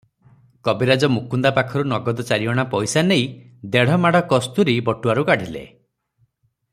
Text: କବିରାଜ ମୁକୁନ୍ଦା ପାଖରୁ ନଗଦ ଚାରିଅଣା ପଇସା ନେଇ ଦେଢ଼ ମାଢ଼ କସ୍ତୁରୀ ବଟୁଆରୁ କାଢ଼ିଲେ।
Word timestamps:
କବିରାଜ 0.67 1.09
ମୁକୁନ୍ଦା 1.15 1.51
ପାଖରୁ 1.57 1.83
ନଗଦ 1.91 2.25
ଚାରିଅଣା 2.29 2.65
ପଇସା 2.73 3.03
ନେଇ 3.11 3.27
ଦେଢ଼ 3.75 4.01
ମାଢ଼ 4.07 4.23
କସ୍ତୁରୀ 4.35 4.75
ବଟୁଆରୁ 4.89 5.27
କାଢ଼ିଲେ। 5.31 5.65